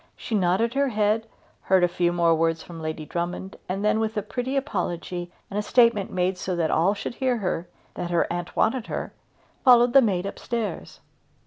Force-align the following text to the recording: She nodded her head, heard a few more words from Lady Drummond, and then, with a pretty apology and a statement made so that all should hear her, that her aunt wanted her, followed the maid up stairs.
She 0.17 0.33
nodded 0.33 0.73
her 0.73 0.87
head, 0.87 1.27
heard 1.61 1.83
a 1.83 1.87
few 1.87 2.11
more 2.11 2.33
words 2.33 2.63
from 2.63 2.81
Lady 2.81 3.05
Drummond, 3.05 3.55
and 3.69 3.85
then, 3.85 3.99
with 3.99 4.17
a 4.17 4.23
pretty 4.23 4.57
apology 4.57 5.31
and 5.47 5.59
a 5.59 5.61
statement 5.61 6.11
made 6.11 6.39
so 6.39 6.55
that 6.55 6.71
all 6.71 6.95
should 6.95 7.13
hear 7.13 7.37
her, 7.37 7.67
that 7.93 8.09
her 8.09 8.25
aunt 8.33 8.55
wanted 8.55 8.87
her, 8.87 9.13
followed 9.63 9.93
the 9.93 10.01
maid 10.01 10.25
up 10.25 10.39
stairs. 10.39 11.01